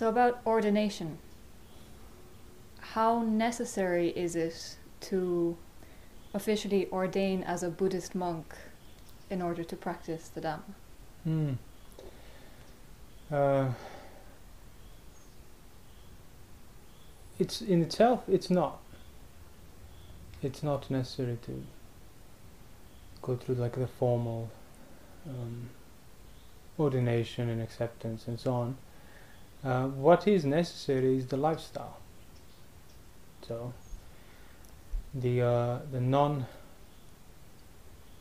So, 0.00 0.08
about 0.08 0.40
ordination, 0.46 1.18
how 2.80 3.20
necessary 3.20 4.08
is 4.08 4.34
it 4.34 4.76
to 5.02 5.58
officially 6.32 6.88
ordain 6.90 7.42
as 7.42 7.62
a 7.62 7.68
Buddhist 7.68 8.14
monk 8.14 8.54
in 9.28 9.42
order 9.42 9.62
to 9.62 9.76
practice 9.76 10.28
the 10.28 10.40
Dhamma? 10.40 10.62
Hmm. 11.24 11.52
Uh, 13.30 13.72
it's 17.38 17.60
in 17.60 17.82
itself, 17.82 18.22
it's 18.26 18.48
not. 18.48 18.80
It's 20.42 20.62
not 20.62 20.90
necessary 20.90 21.36
to 21.42 21.62
go 23.20 23.36
through 23.36 23.56
like 23.56 23.74
the 23.74 23.86
formal 23.86 24.48
um, 25.28 25.68
ordination 26.78 27.50
and 27.50 27.60
acceptance 27.60 28.26
and 28.26 28.40
so 28.40 28.54
on. 28.54 28.78
Uh, 29.64 29.86
what 29.88 30.26
is 30.26 30.44
necessary 30.44 31.16
is 31.16 31.26
the 31.26 31.36
lifestyle. 31.36 31.98
So 33.46 33.72
the 35.14 35.42
uh, 35.42 35.78
the 35.90 36.00
non 36.00 36.46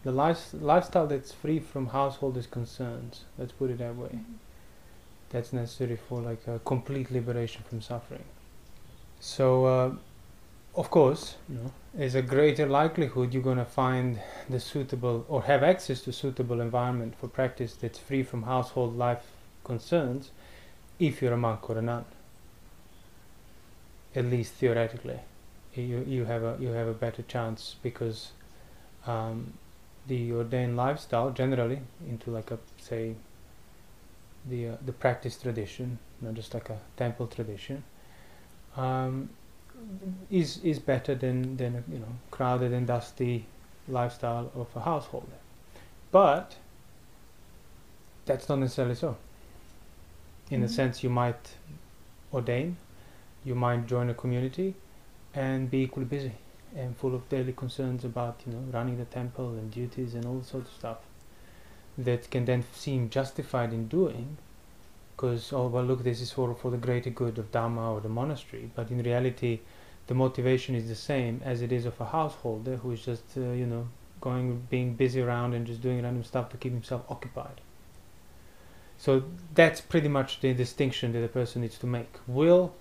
the 0.03 0.11
life, 0.11 0.49
lifestyle 0.53 1.07
that's 1.07 1.31
free 1.31 1.59
from 1.59 1.87
householders' 1.87 2.47
concerns. 2.47 3.23
Let's 3.37 3.51
put 3.51 3.69
it 3.69 3.79
that 3.79 3.95
way. 3.95 4.09
Mm-hmm. 4.09 4.33
That's 5.29 5.53
necessary 5.53 5.97
for 5.97 6.21
like 6.21 6.47
a 6.47 6.59
complete 6.59 7.11
liberation 7.11 7.63
from 7.67 7.81
suffering. 7.81 8.23
So, 9.19 9.65
uh, 9.65 9.91
of 10.75 10.89
course, 10.89 11.35
you 11.49 11.55
know, 11.55 11.71
there's 11.93 12.15
a 12.15 12.21
greater 12.21 12.65
likelihood 12.65 13.33
you're 13.33 13.43
going 13.43 13.57
to 13.57 13.65
find 13.65 14.19
the 14.49 14.59
suitable 14.59 15.25
or 15.27 15.43
have 15.43 15.61
access 15.61 16.01
to 16.01 16.13
suitable 16.13 16.61
environment 16.61 17.15
for 17.19 17.27
practice 17.27 17.73
that's 17.73 17.99
free 17.99 18.23
from 18.23 18.43
household 18.43 18.97
life 18.97 19.25
concerns 19.63 20.31
if 20.99 21.21
you're 21.21 21.33
a 21.33 21.37
monk 21.37 21.69
or 21.69 21.77
a 21.77 21.81
nun. 21.81 22.05
At 24.15 24.25
least 24.25 24.53
theoretically, 24.53 25.19
you 25.75 26.03
you 26.07 26.25
have 26.25 26.43
a 26.43 26.57
you 26.59 26.69
have 26.69 26.87
a 26.87 26.93
better 26.93 27.21
chance 27.23 27.75
because 27.83 28.31
um, 29.05 29.53
the 30.07 30.31
ordained 30.33 30.75
lifestyle 30.75 31.31
generally 31.31 31.79
into 32.07 32.31
like 32.31 32.51
a 32.51 32.57
say 32.79 33.15
the 34.47 34.69
uh, 34.69 34.77
the 34.85 34.91
practice 34.91 35.37
tradition, 35.37 35.99
not 36.21 36.33
just 36.33 36.53
like 36.53 36.69
a 36.69 36.79
temple 36.97 37.27
tradition, 37.27 37.83
um, 38.75 39.29
is 40.29 40.57
is 40.63 40.79
better 40.79 41.15
than 41.15 41.57
than 41.57 41.83
you 41.91 41.99
know 41.99 42.15
crowded 42.31 42.73
and 42.73 42.87
dusty 42.87 43.45
lifestyle 43.87 44.51
of 44.55 44.67
a 44.75 44.81
householder. 44.81 45.39
But 46.11 46.55
that's 48.25 48.49
not 48.49 48.59
necessarily 48.59 48.95
so. 48.95 49.17
In 50.49 50.61
Mhm. 50.61 50.65
a 50.65 50.69
sense, 50.69 51.03
you 51.03 51.09
might 51.09 51.55
ordain, 52.33 52.77
you 53.45 53.55
might 53.55 53.87
join 53.87 54.09
a 54.09 54.13
community, 54.13 54.75
and 55.33 55.69
be 55.69 55.79
equally 55.83 56.05
busy 56.05 56.33
and 56.75 56.95
full 56.97 57.15
of 57.15 57.27
daily 57.29 57.53
concerns 57.53 58.03
about 58.05 58.41
you 58.45 58.53
know 58.53 58.63
running 58.71 58.97
the 58.97 59.05
temple 59.05 59.49
and 59.55 59.71
duties 59.71 60.13
and 60.15 60.25
all 60.25 60.41
sorts 60.43 60.69
of 60.69 60.75
stuff 60.75 60.97
that 61.97 62.29
can 62.31 62.45
then 62.45 62.63
seem 62.73 63.09
justified 63.09 63.73
in 63.73 63.87
doing 63.87 64.37
because 65.15 65.51
oh 65.53 65.67
well 65.67 65.83
look 65.83 66.03
this 66.03 66.21
is 66.21 66.31
for 66.31 66.53
for 66.55 66.71
the 66.71 66.77
greater 66.77 67.09
good 67.09 67.37
of 67.37 67.51
dharma 67.51 67.91
or 67.93 67.99
the 68.01 68.09
monastery 68.09 68.71
but 68.75 68.89
in 68.91 69.01
reality 69.03 69.59
the 70.07 70.13
motivation 70.13 70.75
is 70.75 70.87
the 70.87 70.95
same 70.95 71.41
as 71.43 71.61
it 71.61 71.71
is 71.71 71.85
of 71.85 71.99
a 72.01 72.05
householder 72.05 72.77
who 72.77 72.91
is 72.91 73.01
just 73.03 73.23
uh, 73.37 73.41
you 73.41 73.65
know 73.65 73.87
going 74.21 74.61
being 74.69 74.93
busy 74.95 75.21
around 75.21 75.53
and 75.53 75.65
just 75.67 75.81
doing 75.81 76.01
random 76.03 76.23
stuff 76.23 76.49
to 76.49 76.57
keep 76.57 76.73
himself 76.73 77.03
occupied 77.09 77.61
so 78.99 79.23
that's 79.55 79.81
pretty 79.81 80.09
much 80.09 80.41
the 80.41 80.53
distinction 80.53 81.13
that 81.13 81.23
a 81.23 81.27
person 81.27 81.63
needs 81.63 81.79
to 81.79 81.87
make 81.87 82.11
will 82.27 82.75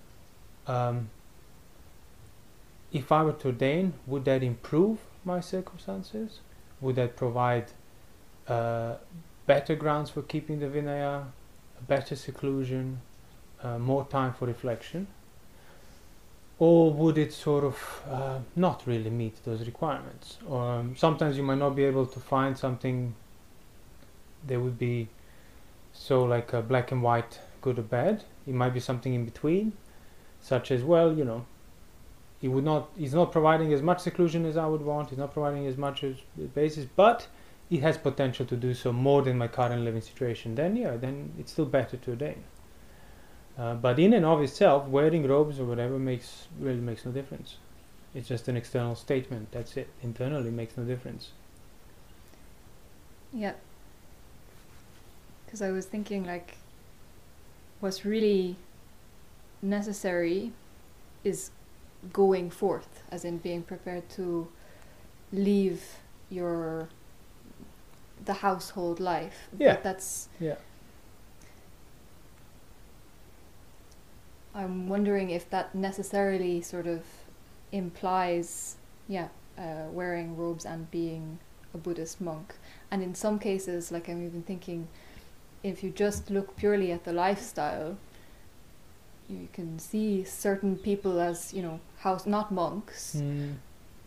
um, 0.67 1.09
if 2.91 3.11
I 3.11 3.23
were 3.23 3.33
to 3.33 3.47
ordain, 3.47 3.93
would 4.07 4.25
that 4.25 4.43
improve 4.43 4.99
my 5.23 5.39
circumstances? 5.39 6.39
Would 6.81 6.95
that 6.95 7.15
provide 7.15 7.65
uh, 8.47 8.95
better 9.45 9.75
grounds 9.75 10.09
for 10.09 10.21
keeping 10.21 10.59
the 10.59 10.67
Vinaya, 10.67 11.25
better 11.87 12.15
seclusion, 12.15 13.01
uh, 13.61 13.77
more 13.77 14.05
time 14.05 14.33
for 14.33 14.45
reflection? 14.45 15.07
Or 16.57 16.91
would 16.93 17.17
it 17.17 17.31
sort 17.31 17.63
of 17.63 18.01
uh, 18.09 18.39
not 18.55 18.85
really 18.85 19.09
meet 19.09 19.43
those 19.45 19.65
requirements? 19.65 20.37
Or 20.47 20.61
um, 20.61 20.95
sometimes 20.95 21.37
you 21.37 21.43
might 21.43 21.57
not 21.57 21.75
be 21.75 21.85
able 21.85 22.05
to 22.05 22.19
find 22.19 22.57
something 22.57 23.15
that 24.47 24.59
would 24.59 24.77
be 24.77 25.07
so 25.99 26.23
like 26.23 26.51
black 26.69 26.93
and 26.93 27.03
white, 27.03 27.39
good 27.61 27.77
or 27.77 27.83
bad. 27.83 28.23
It 28.47 28.53
might 28.53 28.73
be 28.73 28.79
something 28.79 29.13
in 29.13 29.25
between, 29.25 29.73
such 30.39 30.71
as 30.71 30.81
well, 30.81 31.13
you 31.13 31.25
know, 31.25 31.45
he 32.39 32.47
would 32.47 32.63
not 32.63 32.89
he's 32.97 33.13
not 33.13 33.33
providing 33.33 33.73
as 33.73 33.81
much 33.81 33.99
seclusion 33.99 34.45
as 34.45 34.55
I 34.55 34.65
would 34.65 34.81
want, 34.81 35.09
he's 35.09 35.19
not 35.19 35.33
providing 35.33 35.67
as 35.67 35.75
much 35.75 36.05
as 36.05 36.15
basis, 36.55 36.85
but 36.95 37.27
he 37.69 37.79
has 37.79 37.97
potential 37.97 38.45
to 38.45 38.55
do 38.55 38.73
so 38.73 38.93
more 38.93 39.21
than 39.21 39.37
my 39.37 39.49
current 39.49 39.83
living 39.83 40.01
situation, 40.01 40.55
then 40.55 40.77
yeah, 40.77 40.95
then 40.95 41.33
it's 41.37 41.51
still 41.51 41.65
better 41.65 41.97
to 41.97 42.11
ordain. 42.11 42.43
Uh, 43.57 43.73
but 43.73 43.99
in 43.99 44.13
and 44.13 44.25
of 44.25 44.41
itself, 44.41 44.87
wearing 44.87 45.27
robes 45.27 45.59
or 45.59 45.65
whatever 45.65 45.99
makes 45.99 46.47
really 46.61 46.79
makes 46.79 47.05
no 47.05 47.11
difference. 47.11 47.57
It's 48.15 48.29
just 48.29 48.47
an 48.47 48.55
external 48.55 48.95
statement. 48.95 49.51
That's 49.51 49.75
it. 49.75 49.89
Internally 50.01 50.49
makes 50.49 50.77
no 50.77 50.85
difference. 50.85 51.33
Yeah. 53.33 53.53
Because 55.49 55.63
I 55.63 55.71
was 55.71 55.87
thinking, 55.87 56.25
like, 56.25 56.57
what's 57.79 58.05
really 58.05 58.55
necessary 59.63 60.51
is 61.23 61.49
going 62.13 62.51
forth, 62.51 63.01
as 63.11 63.25
in 63.25 63.39
being 63.39 63.63
prepared 63.63 64.07
to 64.09 64.47
leave 65.33 65.81
your 66.29 66.87
the 68.25 68.33
household 68.33 68.99
life. 68.99 69.49
Yeah. 69.57 69.73
But 69.73 69.83
that's 69.83 70.29
Yeah. 70.39 70.57
I'm 74.53 74.87
wondering 74.87 75.31
if 75.31 75.49
that 75.49 75.73
necessarily 75.73 76.61
sort 76.61 76.85
of 76.85 77.01
implies, 77.71 78.75
yeah, 79.07 79.29
uh, 79.57 79.87
wearing 79.91 80.37
robes 80.37 80.63
and 80.63 80.91
being 80.91 81.39
a 81.73 81.77
Buddhist 81.79 82.21
monk. 82.21 82.53
And 82.91 83.01
in 83.01 83.15
some 83.15 83.39
cases, 83.39 83.91
like 83.91 84.07
I'm 84.09 84.23
even 84.23 84.43
thinking, 84.43 84.87
if 85.63 85.83
you 85.83 85.89
just 85.89 86.29
look 86.29 86.55
purely 86.55 86.91
at 86.91 87.03
the 87.03 87.13
lifestyle, 87.13 87.97
you 89.29 89.47
can 89.53 89.77
see 89.79 90.23
certain 90.23 90.75
people 90.77 91.19
as 91.19 91.53
you 91.53 91.61
know 91.61 91.79
house 91.99 92.25
not 92.25 92.51
monks, 92.51 93.15
Mm. 93.17 93.55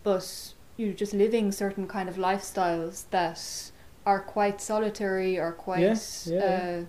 but 0.02 0.54
you're 0.76 0.94
just 0.94 1.12
living 1.12 1.52
certain 1.52 1.86
kind 1.86 2.08
of 2.08 2.16
lifestyles 2.16 3.04
that 3.10 3.70
are 4.04 4.20
quite 4.20 4.60
solitary 4.60 5.38
or 5.38 5.52
quite 5.52 5.80
Yes, 5.80 6.26
yeah, 6.30 6.84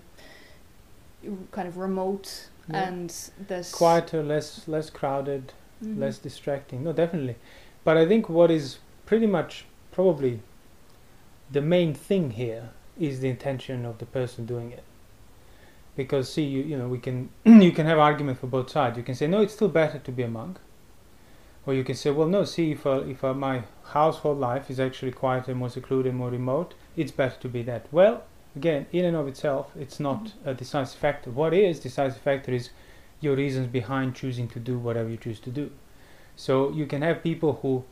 uh, 1.26 1.30
kind 1.52 1.68
of 1.68 1.76
remote 1.76 2.48
Yeah. 2.68 2.88
and 2.88 3.10
that 3.48 3.70
Quieter, 3.72 4.22
less 4.22 4.66
less 4.66 4.90
crowded, 4.90 5.52
Mhm. 5.82 5.98
less 6.00 6.18
distracting. 6.18 6.82
No, 6.84 6.92
definitely. 6.92 7.36
But 7.84 7.96
I 7.96 8.06
think 8.08 8.28
what 8.28 8.50
is 8.50 8.78
pretty 9.06 9.26
much 9.26 9.66
probably 9.92 10.40
the 11.52 11.60
main 11.60 11.94
thing 11.94 12.30
here 12.32 12.70
is 12.98 13.20
the 13.20 13.28
intention 13.28 13.84
of 13.84 13.98
the 13.98 14.06
person 14.06 14.46
doing 14.46 14.72
it. 14.72 14.84
Because 15.96 16.32
see, 16.32 16.42
you 16.44 16.62
you 16.62 16.76
know, 16.76 16.88
we 16.88 16.98
can 16.98 17.30
you 17.44 17.72
can 17.72 17.86
have 17.86 17.98
argument 17.98 18.38
for 18.38 18.46
both 18.46 18.70
sides. 18.70 18.96
You 18.96 19.04
can 19.04 19.14
say 19.14 19.26
no, 19.26 19.40
it's 19.40 19.54
still 19.54 19.68
better 19.68 19.98
to 19.98 20.12
be 20.12 20.22
a 20.22 20.28
monk, 20.28 20.58
or 21.66 21.74
you 21.74 21.84
can 21.84 21.94
say, 21.94 22.10
well, 22.10 22.28
no, 22.28 22.44
see, 22.44 22.72
if 22.72 22.86
uh, 22.86 23.02
if 23.06 23.24
uh, 23.24 23.34
my 23.34 23.62
household 23.84 24.38
life 24.38 24.70
is 24.70 24.80
actually 24.80 25.12
quieter, 25.12 25.54
more 25.54 25.70
secluded, 25.70 26.14
more 26.14 26.30
remote, 26.30 26.74
it's 26.96 27.12
better 27.12 27.36
to 27.40 27.48
be 27.48 27.62
that. 27.62 27.86
Well, 27.92 28.24
again, 28.56 28.86
in 28.92 29.04
and 29.04 29.16
of 29.16 29.28
itself, 29.28 29.70
it's 29.78 30.00
not 30.00 30.32
a 30.44 30.54
decisive 30.54 30.98
factor. 30.98 31.30
What 31.30 31.54
is 31.54 31.80
decisive 31.80 32.22
factor 32.22 32.52
is 32.52 32.70
your 33.20 33.36
reasons 33.36 33.68
behind 33.68 34.14
choosing 34.14 34.48
to 34.48 34.60
do 34.60 34.78
whatever 34.78 35.08
you 35.08 35.16
choose 35.16 35.40
to 35.40 35.50
do. 35.50 35.70
So 36.36 36.70
you 36.70 36.86
can 36.86 37.02
have 37.02 37.22
people 37.22 37.60
who 37.62 37.84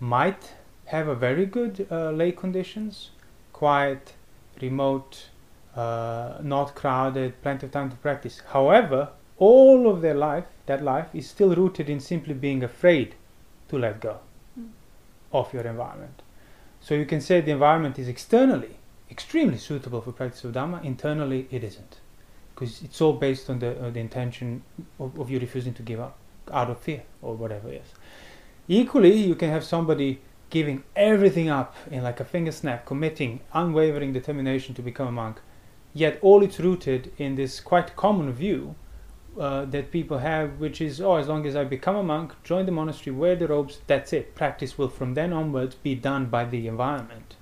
might 0.00 0.54
have 0.86 1.08
a 1.08 1.14
very 1.14 1.46
good 1.46 1.86
uh, 1.90 2.10
lay 2.10 2.32
conditions, 2.32 3.10
quiet, 3.52 4.14
remote, 4.60 5.28
uh, 5.74 6.38
not 6.42 6.74
crowded, 6.74 7.40
plenty 7.42 7.66
of 7.66 7.72
time 7.72 7.90
to 7.90 7.96
practice. 7.96 8.42
However, 8.48 9.10
all 9.38 9.88
of 9.90 10.00
their 10.00 10.14
life, 10.14 10.44
that 10.66 10.82
life, 10.82 11.08
is 11.14 11.28
still 11.28 11.54
rooted 11.54 11.90
in 11.90 12.00
simply 12.00 12.34
being 12.34 12.62
afraid 12.64 13.14
to 13.68 13.78
let 13.78 14.00
go 14.00 14.18
Mm. 14.58 14.68
of 15.32 15.52
your 15.52 15.64
environment. 15.64 16.22
So 16.80 16.94
you 16.94 17.04
can 17.04 17.20
say 17.20 17.40
the 17.40 17.50
environment 17.50 17.98
is 17.98 18.08
externally 18.08 18.76
extremely 19.10 19.58
suitable 19.58 20.00
for 20.00 20.12
practice 20.12 20.44
of 20.44 20.52
Dhamma, 20.52 20.84
internally 20.84 21.46
it 21.50 21.62
isn't. 21.62 22.00
Because 22.54 22.82
it's 22.82 23.00
all 23.00 23.12
based 23.12 23.50
on 23.50 23.58
the, 23.58 23.86
uh, 23.86 23.90
the 23.90 24.00
intention 24.00 24.62
of, 24.98 25.18
of 25.18 25.30
you 25.30 25.38
refusing 25.38 25.74
to 25.74 25.82
give 25.82 26.00
up 26.00 26.16
out 26.52 26.70
of 26.70 26.78
fear 26.78 27.02
or 27.22 27.34
whatever 27.34 27.68
it 27.70 27.82
is. 27.82 27.92
Equally, 28.68 29.14
you 29.14 29.34
can 29.34 29.50
have 29.50 29.64
somebody 29.64 30.20
giving 30.56 30.82
everything 30.96 31.50
up 31.50 31.76
in 31.90 32.02
like 32.02 32.18
a 32.18 32.24
finger 32.24 32.50
snap, 32.50 32.86
committing 32.86 33.40
unwavering 33.52 34.14
determination 34.14 34.74
to 34.74 34.80
become 34.80 35.06
a 35.06 35.12
monk, 35.12 35.38
yet 35.92 36.18
all 36.22 36.42
it's 36.42 36.58
rooted 36.58 37.12
in 37.18 37.34
this 37.34 37.60
quite 37.60 37.94
common 37.94 38.32
view 38.32 38.74
uh, 39.38 39.66
that 39.66 39.90
people 39.90 40.16
have, 40.16 40.58
which 40.58 40.80
is, 40.80 40.98
oh, 40.98 41.16
as 41.16 41.28
long 41.28 41.44
as 41.44 41.54
I 41.54 41.64
become 41.64 41.96
a 41.96 42.02
monk, 42.02 42.32
join 42.42 42.64
the 42.64 42.72
monastery, 42.72 43.14
wear 43.14 43.36
the 43.36 43.46
robes, 43.46 43.80
that's 43.86 44.14
it. 44.14 44.34
Practice 44.34 44.78
will 44.78 44.88
from 44.88 45.12
then 45.12 45.30
onwards 45.30 45.74
be 45.74 45.94
done 45.94 46.24
by 46.24 46.46
the 46.46 46.66
environment. 46.68 47.36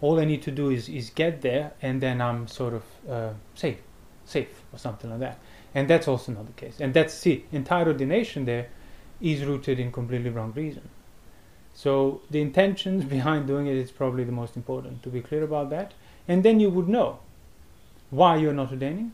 All 0.00 0.20
I 0.20 0.24
need 0.24 0.42
to 0.42 0.52
do 0.52 0.70
is, 0.70 0.88
is 0.88 1.10
get 1.10 1.42
there, 1.42 1.72
and 1.82 2.00
then 2.00 2.20
I'm 2.20 2.46
sort 2.46 2.74
of 2.74 2.84
uh, 3.10 3.32
safe, 3.56 3.80
safe, 4.24 4.62
or 4.72 4.78
something 4.78 5.10
like 5.10 5.18
that. 5.18 5.40
And 5.74 5.90
that's 5.90 6.06
also 6.06 6.30
not 6.30 6.46
the 6.46 6.52
case. 6.52 6.76
And 6.78 6.94
that's 6.94 7.26
it. 7.26 7.46
entire 7.50 7.88
ordination 7.88 8.44
there 8.44 8.68
is 9.20 9.44
rooted 9.44 9.80
in 9.80 9.90
completely 9.90 10.30
wrong 10.30 10.52
reason. 10.52 10.88
So 11.74 12.22
the 12.30 12.40
intentions 12.40 13.04
behind 13.16 13.46
doing 13.46 13.66
it 13.66 13.76
is 13.76 13.90
probably 13.90 14.24
the 14.24 14.32
most 14.32 14.56
important. 14.56 15.02
To 15.02 15.08
be 15.08 15.20
clear 15.20 15.42
about 15.42 15.70
that, 15.70 15.92
and 16.26 16.42
then 16.42 16.60
you 16.60 16.70
would 16.70 16.88
know 16.88 17.18
why 18.10 18.36
you're 18.36 18.54
not 18.54 18.70
ordaining, 18.70 19.12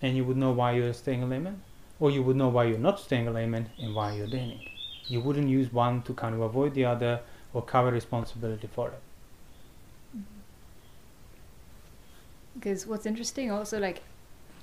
and 0.00 0.16
you 0.16 0.24
would 0.24 0.36
know 0.36 0.52
why 0.52 0.72
you're 0.72 0.92
staying 0.92 1.22
a 1.22 1.26
layman, 1.26 1.62
or 1.98 2.10
you 2.10 2.22
would 2.22 2.36
know 2.36 2.48
why 2.48 2.64
you're 2.64 2.78
not 2.78 3.00
staying 3.00 3.26
a 3.26 3.30
layman 3.30 3.70
and 3.78 3.94
why 3.94 4.12
you're 4.12 4.26
ordaining. 4.26 4.60
You 5.08 5.20
wouldn't 5.20 5.48
use 5.48 5.72
one 5.72 6.02
to 6.02 6.14
kind 6.14 6.34
of 6.34 6.40
avoid 6.40 6.74
the 6.74 6.84
other 6.84 7.20
or 7.52 7.62
cover 7.62 7.90
responsibility 7.90 8.68
for 8.72 8.88
it. 8.88 9.00
Mm-hmm. 10.16 10.24
Because 12.54 12.86
what's 12.86 13.06
interesting 13.06 13.50
also, 13.50 13.78
like, 13.78 14.02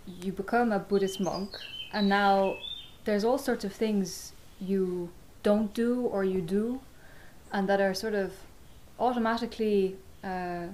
you 0.06 0.32
become 0.32 0.72
a 0.72 0.80
Buddhist 0.80 1.20
monk, 1.20 1.58
and 1.92 2.08
now 2.10 2.58
there's 3.06 3.24
all 3.24 3.38
sorts 3.38 3.64
of 3.64 3.74
things 3.74 4.34
you 4.60 5.10
don't 5.44 5.74
do 5.74 6.02
or 6.02 6.24
you 6.24 6.42
do, 6.42 6.82
and 7.54 7.70
that 7.70 7.80
are 7.80 7.94
sort 7.94 8.16
of 8.16 8.34
automatically 9.00 9.96
uh, 10.24 10.66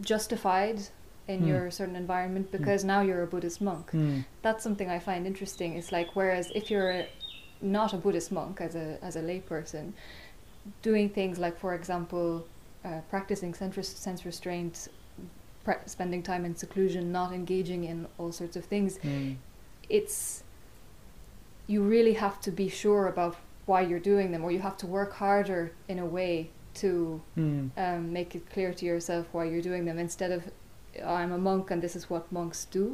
justified 0.00 0.80
in 1.28 1.40
Hmm. 1.40 1.48
your 1.48 1.70
certain 1.70 1.96
environment 1.96 2.50
because 2.50 2.84
now 2.84 3.00
you're 3.00 3.22
a 3.22 3.26
Buddhist 3.26 3.60
monk. 3.60 3.90
Hmm. 3.90 4.20
That's 4.42 4.62
something 4.62 4.88
I 4.90 4.98
find 4.98 5.26
interesting. 5.26 5.74
It's 5.78 5.92
like 5.92 6.08
whereas 6.14 6.50
if 6.54 6.70
you're 6.70 7.04
not 7.60 7.92
a 7.92 7.96
Buddhist 7.96 8.32
monk 8.32 8.60
as 8.60 8.74
a 8.74 8.98
as 9.02 9.16
a 9.16 9.22
layperson, 9.22 9.92
doing 10.82 11.08
things 11.08 11.38
like, 11.38 11.56
for 11.58 11.74
example, 11.74 12.46
uh, 12.84 13.00
practicing 13.10 13.54
sense, 13.54 13.88
sense 13.88 14.24
restraint, 14.24 14.88
pre- 15.64 15.84
spending 15.86 16.22
time 16.22 16.44
in 16.44 16.54
seclusion, 16.56 17.12
not 17.12 17.32
engaging 17.32 17.84
in 17.84 18.06
all 18.18 18.32
sorts 18.32 18.56
of 18.56 18.64
things, 18.64 18.98
Hmm. 18.98 19.32
it's 19.88 20.42
you 21.66 21.82
really 21.82 22.14
have 22.14 22.40
to 22.40 22.50
be 22.50 22.68
sure 22.68 23.06
about 23.06 23.36
why 23.70 23.80
you're 23.88 24.06
doing 24.12 24.28
them, 24.32 24.42
or 24.44 24.50
you 24.56 24.62
have 24.68 24.76
to 24.82 24.86
work 24.98 25.12
harder 25.24 25.62
in 25.92 25.98
a 26.06 26.08
way 26.18 26.32
to 26.82 26.90
Hmm. 27.38 27.66
um, 27.84 28.12
make 28.18 28.30
it 28.38 28.44
clear 28.54 28.70
to 28.80 28.84
yourself 28.90 29.24
why 29.34 29.44
you're 29.50 29.66
doing 29.70 29.84
them 29.88 29.98
instead 30.06 30.30
of 30.36 30.40
I'm 31.18 31.32
a 31.32 31.38
monk 31.38 31.70
and 31.72 31.80
this 31.86 31.94
is 32.00 32.04
what 32.12 32.24
monks 32.32 32.60
do. 32.78 32.84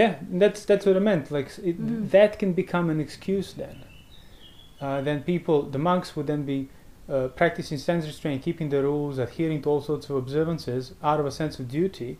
Yeah, 0.00 0.12
that's 0.40 0.60
that's 0.70 0.84
what 0.86 0.96
I 0.96 1.00
meant. 1.10 1.30
Like 1.30 1.48
it, 1.70 1.76
Mhm. 1.80 2.10
that 2.16 2.32
can 2.40 2.52
become 2.62 2.86
an 2.94 3.00
excuse 3.06 3.48
then. 3.62 3.76
Uh, 4.80 5.00
then 5.06 5.18
people, 5.32 5.58
the 5.76 5.78
monks 5.90 6.08
would 6.16 6.26
then 6.26 6.42
be 6.54 6.58
uh, 7.08 7.28
practicing 7.40 7.78
sense 7.78 8.04
restraint, 8.12 8.42
keeping 8.48 8.68
the 8.70 8.80
rules, 8.88 9.18
adhering 9.18 9.60
to 9.62 9.68
all 9.70 9.80
sorts 9.90 10.04
of 10.10 10.16
observances 10.16 10.82
out 11.02 11.18
of 11.20 11.26
a 11.26 11.30
sense 11.40 11.54
of 11.60 11.64
duty, 11.78 12.10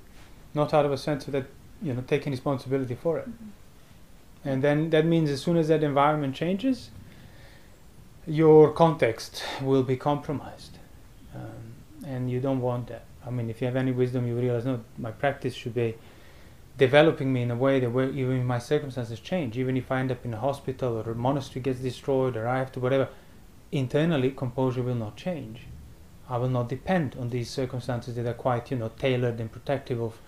not 0.55 0.69
out 0.77 0.85
of 0.89 0.93
a 0.93 1.01
sense 1.09 1.23
of 1.27 1.33
that 1.33 1.47
you 1.87 1.93
know 1.95 2.03
taking 2.15 2.31
responsibility 2.39 2.95
for 3.05 3.15
it. 3.23 3.29
And 4.45 4.63
then 4.63 4.91
that 4.91 5.07
means 5.07 5.31
as 5.31 5.41
soon 5.43 5.57
as 5.57 5.69
that 5.69 5.83
environment 5.85 6.35
changes, 6.35 6.91
your 8.27 8.73
context 8.73 9.45
will 9.61 9.83
be 9.83 9.97
compromised, 9.97 10.79
um, 11.35 11.75
and 12.07 12.31
you 12.31 12.41
don't 12.41 12.61
want 12.61 12.89
that. 12.89 13.05
I 13.27 13.31
mean, 13.31 13.51
if 13.51 13.61
you 13.61 13.67
have 13.67 13.77
any 13.77 13.93
wisdom, 13.93 14.27
you 14.27 14.37
realize 14.37 14.65
no, 14.65 14.81
my 14.99 15.11
practice 15.11 15.55
should 15.55 15.75
be 15.75 15.97
developing 16.79 17.33
me 17.33 17.43
in 17.43 17.51
a 17.51 17.57
way 17.57 17.79
that 17.81 17.91
where 17.91 18.09
even 18.11 18.41
if 18.41 18.45
my 18.45 18.59
circumstances 18.59 19.21
change, 19.21 19.59
even 19.59 19.77
if 19.77 19.91
I 19.93 20.01
end 20.01 20.11
up 20.11 20.25
in 20.25 20.35
a 20.35 20.39
hospital 20.39 20.99
or 20.99 21.11
a 21.13 21.15
monastery 21.15 21.61
gets 21.61 21.81
destroyed 21.81 22.37
or 22.37 22.49
I 22.49 22.59
have 22.59 22.73
to 22.73 22.81
whatever, 22.81 23.09
internally 23.71 24.31
composure 24.31 24.83
will 24.83 24.95
not 24.95 25.17
change. 25.17 25.67
I 26.29 26.39
will 26.39 26.49
not 26.49 26.69
depend 26.69 27.17
on 27.19 27.31
these 27.31 27.51
circumstances 27.51 28.15
that 28.17 28.27
are 28.27 28.35
quite, 28.35 28.71
you 28.71 28.77
know, 28.77 28.91
tailored 28.99 29.39
and 29.39 29.51
protective 29.51 30.01
of 30.01 30.19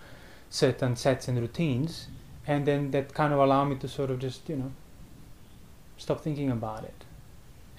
certain 0.49 0.95
sets 0.95 1.27
and 1.27 1.39
routines, 1.39 2.07
and 2.47 2.65
then 2.65 2.91
that 2.91 3.13
kind 3.13 3.33
of 3.33 3.39
allow 3.39 3.63
me 3.65 3.75
to 3.77 3.87
sort 3.87 4.11
of 4.11 4.19
just, 4.19 4.47
you 4.49 4.55
know, 4.55 4.71
stop 5.97 6.21
thinking 6.21 6.51
about 6.51 6.83
it. 6.83 7.05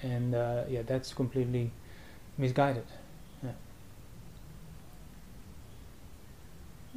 And 0.01 0.35
uh, 0.35 0.63
yeah, 0.69 0.81
that's 0.83 1.13
completely 1.13 1.71
misguided. 2.37 2.85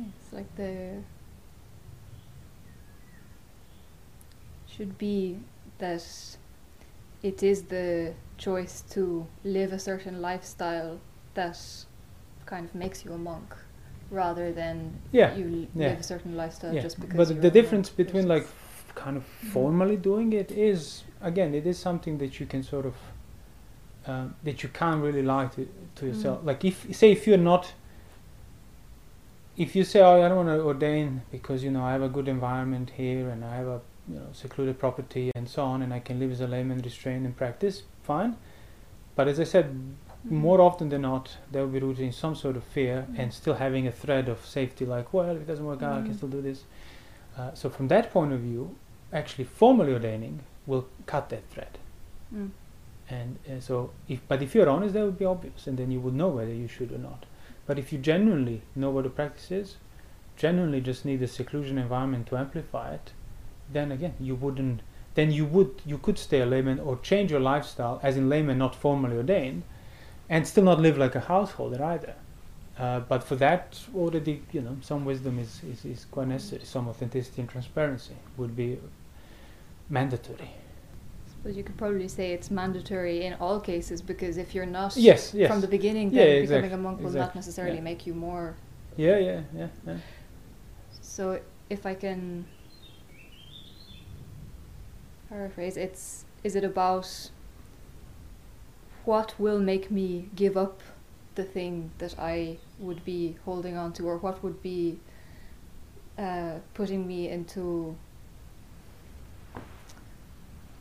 It's 0.08 0.32
like 0.32 0.54
the 0.56 1.02
should 4.66 4.96
be 4.96 5.38
that 5.78 6.04
it 7.22 7.42
is 7.42 7.64
the 7.64 8.14
choice 8.38 8.82
to 8.90 9.26
live 9.44 9.72
a 9.72 9.78
certain 9.78 10.22
lifestyle 10.22 11.00
that 11.34 11.58
kind 12.46 12.64
of 12.64 12.74
makes 12.74 13.04
you 13.04 13.12
a 13.12 13.18
monk 13.18 13.54
rather 14.10 14.52
than 14.52 14.92
Yeah, 15.12 15.34
you 15.36 15.68
yeah. 15.74 15.88
live 15.88 16.00
a 16.00 16.02
certain 16.02 16.36
lifestyle 16.36 16.74
yeah, 16.74 16.82
just 16.82 17.00
because 17.00 17.16
but 17.30 17.42
the 17.42 17.50
difference 17.50 17.88
between 17.88 18.26
like 18.28 18.46
kind 18.94 19.16
of 19.16 19.24
formally 19.24 19.96
doing 19.96 20.32
it 20.32 20.50
is 20.50 21.04
again 21.22 21.54
it 21.54 21.66
is 21.66 21.78
something 21.78 22.18
that 22.18 22.40
you 22.40 22.46
can 22.46 22.62
sort 22.62 22.86
of 22.86 22.94
um, 24.06 24.34
that 24.44 24.62
you 24.62 24.68
can't 24.70 25.02
really 25.02 25.22
lie 25.22 25.46
to, 25.46 25.68
to 25.96 26.06
yourself. 26.06 26.40
Like 26.42 26.64
if 26.64 26.94
say 26.96 27.12
if 27.12 27.26
you're 27.26 27.36
not 27.36 27.72
if 29.56 29.76
you 29.76 29.84
say 29.84 30.00
oh 30.00 30.22
i 30.22 30.28
don't 30.28 30.36
want 30.36 30.48
to 30.48 30.62
ordain 30.62 31.20
because 31.30 31.62
you 31.62 31.70
know 31.70 31.82
i 31.84 31.92
have 31.92 32.02
a 32.02 32.08
good 32.08 32.28
environment 32.28 32.90
here 32.96 33.28
and 33.28 33.44
i 33.44 33.56
have 33.56 33.66
a 33.66 33.80
you 34.08 34.14
know 34.14 34.26
secluded 34.32 34.78
property 34.78 35.30
and 35.34 35.48
so 35.48 35.62
on 35.62 35.82
and 35.82 35.92
i 35.92 35.98
can 35.98 36.18
live 36.18 36.30
as 36.30 36.40
a 36.40 36.46
layman 36.46 36.78
restrained 36.78 37.26
and 37.26 37.36
practice 37.36 37.82
fine. 38.02 38.36
But 39.16 39.28
as 39.28 39.38
i 39.38 39.44
said 39.44 39.76
Mhm. 40.26 40.32
more 40.32 40.60
often 40.60 40.88
than 40.90 41.02
not 41.02 41.36
they 41.50 41.60
will 41.60 41.68
be 41.68 41.78
rooted 41.80 42.04
in 42.04 42.12
some 42.12 42.34
sort 42.34 42.56
of 42.56 42.62
fear 42.64 43.06
Mhm. 43.10 43.18
and 43.18 43.32
still 43.32 43.54
having 43.54 43.86
a 43.86 43.92
thread 43.92 44.28
of 44.28 44.44
safety 44.44 44.84
like 44.84 45.12
well 45.14 45.34
if 45.36 45.42
it 45.42 45.46
doesn't 45.46 45.64
work 45.66 45.82
out 45.82 45.98
i 45.98 46.02
can 46.02 46.10
Mhm. 46.12 46.16
still 46.16 46.28
do 46.28 46.42
this 46.42 46.64
uh, 47.38 47.50
so 47.54 47.70
from 47.70 47.88
that 47.88 48.12
point 48.12 48.32
of 48.32 48.40
view 48.40 48.74
actually 49.12 49.44
formally 49.44 49.92
ordaining 49.92 50.40
will 50.66 50.84
cut 51.06 51.28
that 51.30 51.44
thread 51.50 51.78
Mm. 52.34 52.50
and 53.08 53.38
uh, 53.50 53.58
so 53.60 53.90
if 54.08 54.20
but 54.28 54.40
if 54.42 54.54
you're 54.54 54.68
honest 54.68 54.92
that 54.94 55.04
would 55.04 55.18
be 55.18 55.24
obvious 55.24 55.66
and 55.66 55.76
then 55.78 55.90
you 55.90 56.00
would 56.00 56.14
know 56.14 56.28
whether 56.28 56.52
you 56.54 56.68
should 56.68 56.92
or 56.92 56.98
not 56.98 57.24
but 57.66 57.78
if 57.78 57.92
you 57.92 57.98
genuinely 57.98 58.62
know 58.76 58.90
what 58.90 59.04
the 59.04 59.10
practice 59.10 59.50
is 59.50 59.76
genuinely 60.36 60.80
just 60.80 61.04
need 61.04 61.20
a 61.22 61.26
seclusion 61.26 61.76
environment 61.78 62.26
to 62.26 62.36
amplify 62.36 62.92
it 62.94 63.12
then 63.72 63.90
again 63.90 64.14
you 64.20 64.34
wouldn't 64.34 64.80
then 65.14 65.32
you 65.32 65.44
would 65.44 65.82
you 65.84 65.98
could 65.98 66.18
stay 66.18 66.40
a 66.40 66.46
layman 66.46 66.78
or 66.78 66.96
change 66.98 67.30
your 67.32 67.40
lifestyle 67.40 67.98
as 68.02 68.16
in 68.16 68.28
layman 68.28 68.58
not 68.58 68.74
formally 68.76 69.16
ordained 69.16 69.62
and 70.30 70.46
still 70.46 70.64
not 70.64 70.80
live 70.80 70.96
like 70.96 71.14
a 71.14 71.20
householder 71.20 71.82
either 71.84 72.14
uh, 72.78 73.00
but 73.00 73.22
for 73.22 73.36
that 73.36 73.78
already 73.94 74.42
you 74.52 74.62
know 74.62 74.76
some 74.80 75.04
wisdom 75.04 75.38
is, 75.38 75.60
is, 75.72 75.84
is 75.84 76.06
quite 76.10 76.28
necessary 76.28 76.64
some 76.64 76.88
authenticity 76.88 77.42
and 77.42 77.50
transparency 77.50 78.14
would 78.38 78.54
be 78.56 78.78
mandatory 79.90 80.50
But 81.42 81.54
you 81.56 81.62
could 81.66 81.76
probably 81.76 82.08
say 82.08 82.26
it's 82.36 82.50
mandatory 82.50 83.16
in 83.26 83.32
all 83.44 83.58
cases 83.60 83.98
because 84.12 84.34
if 84.44 84.54
you're 84.54 84.72
not 84.80 84.96
yes 84.96 85.34
yes 85.34 85.48
from 85.50 85.60
the 85.60 85.70
beginning, 85.76 86.06
Yeah, 86.12 86.24
then 86.24 86.42
exact- 86.42 86.62
becoming 86.62 86.72
a 86.80 86.82
monk 86.86 86.96
will 87.04 87.18
not 87.24 87.34
necessarily 87.34 87.76
yeah. 87.80 87.90
make 87.90 88.00
you 88.08 88.14
more. 88.28 88.46
yeah 89.06 89.18
yeah 89.28 89.40
yeah, 89.60 89.68
yeah. 89.86 89.96
So 91.14 91.22
if 91.70 91.86
I 91.92 91.94
can 92.04 92.44
paraphrase, 95.28 95.76
it's 95.76 96.24
is 96.44 96.54
it 96.56 96.64
about 96.64 97.08
what 99.04 99.34
will 99.38 99.58
make 99.58 99.90
me 99.90 100.28
give 100.34 100.56
up 100.56 100.80
the 101.34 101.44
thing 101.44 101.90
that 101.98 102.18
I 102.18 102.58
would 102.78 103.04
be 103.04 103.36
holding 103.44 103.76
on 103.76 103.92
to, 103.94 104.06
or 104.08 104.18
what 104.18 104.42
would 104.42 104.62
be 104.62 104.98
uh, 106.18 106.54
putting 106.74 107.06
me 107.06 107.28
into 107.28 107.96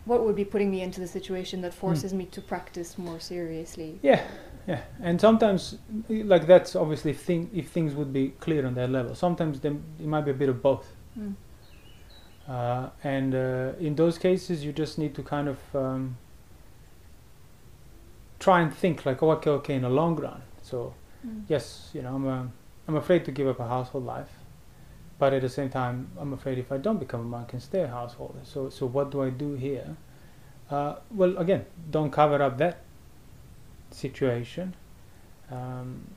what 0.06 0.24
would 0.26 0.36
be 0.36 0.46
putting 0.46 0.72
me 0.72 0.82
into 0.82 1.00
the 1.00 1.08
situation 1.08 1.62
that 1.62 1.74
forces 1.74 2.14
me 2.14 2.26
to 2.26 2.42
practice 2.42 2.98
more 2.98 3.20
seriously. 3.20 4.00
Yeah, 4.02 4.24
yeah, 4.68 4.82
and 5.02 5.22
sometimes 5.22 5.78
like 6.10 6.48
that's 6.48 6.76
obviously 6.76 7.12
if, 7.12 7.22
thing, 7.22 7.50
if 7.54 7.70
things 7.70 7.94
would 7.94 8.12
be 8.12 8.30
clear 8.40 8.66
on 8.66 8.74
that 8.74 8.90
level. 8.90 9.14
Sometimes 9.14 9.60
there 9.60 9.76
it 10.00 10.06
might 10.08 10.26
be 10.26 10.32
a 10.32 10.34
bit 10.34 10.50
of 10.50 10.62
both, 10.62 10.88
Mm. 11.18 11.34
uh, 12.48 12.90
and 13.04 13.34
uh, 13.36 13.72
in 13.80 13.96
those 13.96 14.18
cases 14.18 14.64
you 14.64 14.72
just 14.72 14.98
need 14.98 15.14
to 15.16 15.24
kind 15.24 15.48
of 15.48 15.58
um, 15.76 16.18
try 18.40 18.62
and 18.62 18.74
think 18.74 19.06
like, 19.06 19.22
oh, 19.24 19.32
okay, 19.32 19.50
okay, 19.52 19.76
in 19.76 19.82
the 19.82 19.90
long 19.90 20.16
run. 20.16 20.42
So 20.62 20.94
Mm. 21.28 21.44
yes, 21.50 21.90
you 21.94 22.02
know, 22.02 22.16
I'm 22.16 22.28
uh, 22.28 22.44
I'm 22.88 22.96
afraid 22.96 23.26
to 23.26 23.32
give 23.32 23.48
up 23.48 23.60
a 23.60 23.68
household 23.68 24.06
life, 24.06 24.30
but 25.18 25.34
at 25.34 25.42
the 25.42 25.50
same 25.50 25.70
time, 25.70 26.08
I'm 26.18 26.32
afraid 26.34 26.58
if 26.58 26.72
I 26.72 26.78
don't 26.78 26.98
become 26.98 27.20
a 27.22 27.24
monk 27.26 27.52
and 27.54 27.62
stay 27.62 27.82
a 27.82 27.88
householder. 27.88 28.40
So 28.44 28.70
so 28.70 28.86
what 28.86 29.12
do 29.12 29.22
I 29.22 29.30
do 29.30 29.56
here? 29.56 29.98
Uh, 30.72 30.96
well, 31.12 31.38
again, 31.38 31.66
don't 31.92 32.12
cover 32.12 32.42
up 32.42 32.58
that 32.60 32.78
situation. 33.92 34.76
Um, 35.52 36.08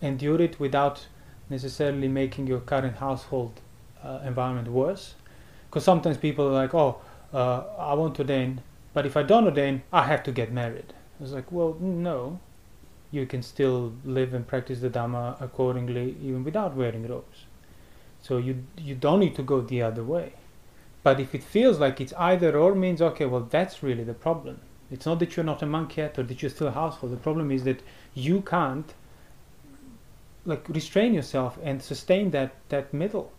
endure 0.00 0.40
it 0.40 0.60
without 0.60 1.06
necessarily 1.50 2.08
making 2.08 2.46
your 2.46 2.60
current 2.60 2.96
household 2.96 3.60
uh, 4.04 4.20
environment 4.24 4.68
worse. 4.68 5.14
Because 5.68 5.84
sometimes 5.84 6.16
people 6.18 6.46
are 6.48 6.52
like, 6.52 6.74
oh, 6.74 7.00
uh, 7.32 7.62
I 7.78 7.94
want 7.94 8.14
to 8.16 8.22
ordain, 8.22 8.60
but 8.94 9.06
if 9.06 9.16
I 9.16 9.22
don't 9.22 9.44
ordain, 9.44 9.82
I 9.92 10.04
have 10.04 10.22
to 10.24 10.32
get 10.32 10.52
married. 10.52 10.92
It's 11.20 11.32
like, 11.32 11.50
well, 11.50 11.76
no, 11.80 12.38
you 13.10 13.26
can 13.26 13.42
still 13.42 13.92
live 14.04 14.34
and 14.34 14.46
practice 14.46 14.80
the 14.80 14.90
Dhamma 14.90 15.40
accordingly, 15.40 16.16
even 16.22 16.44
without 16.44 16.76
wearing 16.76 17.08
robes. 17.08 17.44
So 18.22 18.38
you 18.38 18.64
you 18.76 18.94
don't 18.94 19.20
need 19.20 19.36
to 19.36 19.42
go 19.42 19.60
the 19.60 19.82
other 19.82 20.04
way. 20.04 20.34
But 21.02 21.20
if 21.20 21.34
it 21.34 21.42
feels 21.42 21.78
like 21.78 22.00
it's 22.00 22.12
either 22.14 22.56
or, 22.58 22.74
means 22.74 23.00
okay, 23.00 23.24
well, 23.24 23.46
that's 23.48 23.82
really 23.82 24.04
the 24.04 24.14
problem. 24.14 24.60
It's 24.90 25.06
not 25.06 25.18
that 25.20 25.36
you're 25.36 25.44
not 25.44 25.62
a 25.62 25.66
monk 25.66 25.96
yet 25.96 26.18
or 26.18 26.22
that 26.24 26.42
you're 26.42 26.50
still 26.50 26.68
a 26.68 26.72
household. 26.72 27.12
The 27.12 27.16
problem 27.16 27.50
is 27.50 27.64
that 27.64 27.82
you 28.14 28.40
can't 28.40 28.92
like 30.44 30.68
restrain 30.68 31.14
yourself 31.14 31.58
and 31.62 31.82
sustain 31.82 32.30
that 32.30 32.54
that 32.68 32.92
middle. 32.92 33.32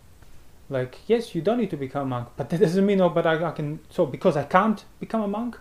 Like 0.69 0.99
yes, 1.07 1.33
you 1.35 1.41
don't 1.41 1.57
need 1.57 1.71
to 1.71 1.77
become 1.77 2.03
a 2.03 2.09
monk, 2.09 2.29
but 2.37 2.49
that 2.49 2.59
doesn't 2.59 2.85
mean 2.85 3.01
oh, 3.01 3.09
but 3.09 3.25
I, 3.25 3.43
I 3.43 3.51
can. 3.51 3.79
So 3.89 4.05
because 4.05 4.37
I 4.37 4.43
can't 4.43 4.83
become 4.99 5.21
a 5.21 5.27
monk, 5.27 5.59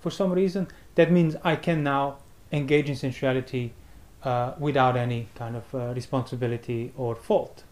for 0.00 0.10
some 0.10 0.32
reason, 0.32 0.68
that 0.98 1.12
means 1.12 1.36
I 1.44 1.54
can 1.54 1.84
now 1.84 2.16
engage 2.50 2.90
in 2.90 2.96
sensuality 2.96 3.72
uh, 4.24 4.54
without 4.58 4.96
any 4.96 5.28
kind 5.36 5.54
of 5.54 5.72
uh, 5.72 5.94
responsibility 5.94 6.92
or 6.96 7.14
fault. 7.14 7.62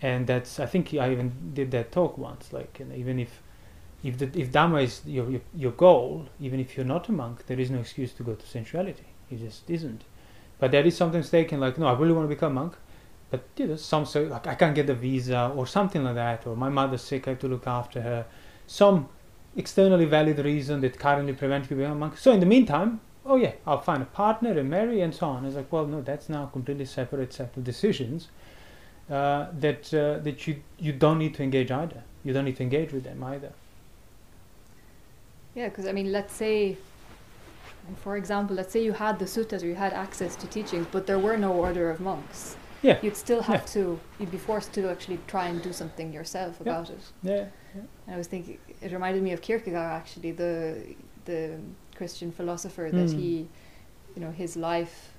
And 0.00 0.26
that's 0.26 0.58
I 0.58 0.64
think 0.64 0.94
I 0.94 1.12
even 1.12 1.52
did 1.52 1.70
that 1.72 1.92
talk 1.92 2.16
once. 2.16 2.54
Like 2.54 2.80
even 2.96 3.18
if 3.18 3.42
if 4.02 4.16
the, 4.16 4.30
if 4.34 4.50
Dhamma 4.50 4.82
is 4.82 5.02
your, 5.04 5.30
your 5.30 5.42
your 5.54 5.72
goal, 5.72 6.26
even 6.40 6.58
if 6.58 6.74
you're 6.74 6.86
not 6.86 7.06
a 7.10 7.12
monk, 7.12 7.44
there 7.48 7.60
is 7.60 7.70
no 7.70 7.80
excuse 7.80 8.14
to 8.14 8.22
go 8.22 8.34
to 8.34 8.46
sensuality. 8.46 9.08
It 9.30 9.40
just 9.40 9.68
isn't. 9.68 10.02
But 10.58 10.70
that 10.70 10.86
is 10.86 10.96
sometimes 10.96 11.28
taken 11.28 11.60
like, 11.60 11.76
no, 11.76 11.86
I 11.86 11.92
really 11.92 12.14
want 12.14 12.30
to 12.30 12.34
become 12.34 12.52
a 12.52 12.60
monk, 12.62 12.76
but 13.30 13.42
you 13.58 13.66
know, 13.66 13.76
some 13.76 14.06
say 14.06 14.24
like 14.24 14.46
I 14.46 14.54
can't 14.54 14.74
get 14.74 14.86
the 14.86 14.94
visa 14.94 15.52
or 15.54 15.66
something 15.66 16.02
like 16.02 16.14
that, 16.14 16.46
or 16.46 16.56
my 16.56 16.70
mother's 16.70 17.02
sick, 17.02 17.28
I 17.28 17.32
have 17.32 17.40
to 17.40 17.48
look 17.48 17.66
after 17.66 18.00
her. 18.00 18.24
Some 18.66 19.10
externally 19.56 20.04
valid 20.04 20.38
reason 20.38 20.80
that 20.80 20.98
currently 20.98 21.32
prevents 21.32 21.70
me 21.70 21.76
becoming 21.76 21.96
a 21.96 22.00
monk. 22.00 22.18
So 22.18 22.32
in 22.32 22.40
the 22.40 22.46
meantime, 22.46 23.00
oh 23.24 23.36
yeah, 23.36 23.52
I'll 23.66 23.80
find 23.80 24.02
a 24.02 24.06
partner 24.06 24.58
and 24.58 24.68
marry 24.68 25.00
and 25.00 25.14
so 25.14 25.26
on. 25.26 25.44
It's 25.44 25.56
like, 25.56 25.72
well, 25.72 25.86
no, 25.86 26.02
that's 26.02 26.28
now 26.28 26.46
completely 26.46 26.84
separate 26.84 27.32
set 27.32 27.56
of 27.56 27.64
decisions 27.64 28.28
uh, 29.10 29.46
that 29.60 29.92
uh, 29.92 30.18
that 30.20 30.46
you 30.46 30.62
you 30.78 30.92
don't 30.92 31.18
need 31.18 31.34
to 31.34 31.42
engage 31.42 31.70
either. 31.70 32.02
You 32.24 32.32
don't 32.32 32.44
need 32.44 32.56
to 32.56 32.62
engage 32.62 32.92
with 32.92 33.04
them 33.04 33.22
either. 33.22 33.52
Yeah, 35.54 35.68
because 35.68 35.86
I 35.86 35.92
mean, 35.92 36.10
let's 36.10 36.34
say, 36.34 36.76
for 38.02 38.16
example, 38.16 38.56
let's 38.56 38.72
say 38.72 38.82
you 38.82 38.92
had 38.92 39.18
the 39.18 39.26
suttas 39.26 39.62
or 39.62 39.66
you 39.66 39.74
had 39.74 39.92
access 39.92 40.34
to 40.36 40.46
teachings, 40.48 40.86
but 40.90 41.06
there 41.06 41.18
were 41.18 41.36
no 41.36 41.52
order 41.52 41.90
of 41.90 42.00
monks. 42.00 42.56
Yeah. 42.84 42.98
You'd 43.02 43.16
still 43.16 43.42
have 43.42 43.62
Yeah. 43.62 43.72
to, 43.76 44.00
you'd 44.18 44.30
be 44.30 44.36
forced 44.50 44.72
to 44.74 44.88
actually 44.90 45.18
try 45.26 45.46
and 45.48 45.62
do 45.62 45.72
something 45.72 46.12
yourself 46.12 46.52
Yeah. 46.56 46.62
about 46.62 46.90
it. 46.90 47.00
Yeah. 47.22 47.46
I 48.06 48.16
was 48.16 48.26
thinking, 48.28 48.58
it 48.82 48.92
reminded 48.92 49.22
me 49.22 49.32
of 49.32 49.40
Kierkegaard 49.40 49.92
actually, 50.00 50.32
the 50.32 50.54
the 51.24 51.56
Christian 51.96 52.30
philosopher 52.30 52.90
that 52.92 53.08
Mm. 53.10 53.18
he, 53.18 53.48
you 54.14 54.20
know, 54.22 54.30
his 54.30 54.56
life. 54.56 55.14